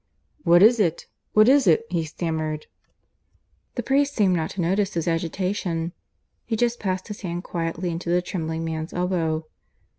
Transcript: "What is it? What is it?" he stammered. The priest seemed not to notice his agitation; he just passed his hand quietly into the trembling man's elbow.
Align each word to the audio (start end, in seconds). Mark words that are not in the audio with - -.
"What 0.43 0.63
is 0.63 0.79
it? 0.79 1.05
What 1.33 1.47
is 1.47 1.67
it?" 1.67 1.85
he 1.91 2.03
stammered. 2.05 2.65
The 3.75 3.83
priest 3.83 4.15
seemed 4.15 4.35
not 4.35 4.49
to 4.49 4.61
notice 4.61 4.95
his 4.95 5.07
agitation; 5.07 5.93
he 6.43 6.55
just 6.55 6.79
passed 6.79 7.09
his 7.09 7.21
hand 7.21 7.43
quietly 7.43 7.91
into 7.91 8.09
the 8.09 8.23
trembling 8.23 8.65
man's 8.65 8.93
elbow. 8.93 9.45